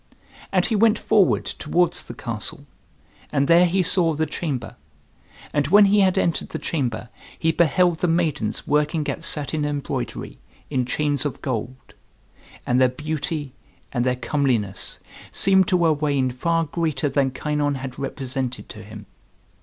And 0.51 0.65
he 0.65 0.75
went 0.75 0.97
forward 0.97 1.45
towards 1.45 2.01
the 2.03 2.15
castle, 2.15 2.65
and 3.31 3.47
there 3.47 3.67
he 3.67 3.83
saw 3.83 4.15
the 4.15 4.25
chamber; 4.25 4.75
and 5.53 5.67
when 5.67 5.85
he 5.85 5.99
had 5.99 6.17
entered 6.17 6.49
the 6.49 6.57
chamber, 6.57 7.09
he 7.37 7.51
beheld 7.51 7.99
the 7.99 8.07
maidens 8.07 8.65
working 8.65 9.07
at 9.07 9.23
satin 9.23 9.63
embroidery, 9.63 10.39
in 10.71 10.85
chains 10.87 11.23
of 11.23 11.39
gold. 11.43 11.93
And 12.65 12.81
their 12.81 12.89
beauty 12.89 13.53
and 13.91 14.03
their 14.03 14.15
comeliness 14.15 14.99
seemed 15.29 15.67
to 15.67 15.85
Owain 15.85 16.31
far 16.31 16.63
greater 16.63 17.07
than 17.07 17.29
Kynon 17.29 17.75
had 17.75 17.99
represented 17.99 18.69
to 18.69 18.81
him. 18.81 19.05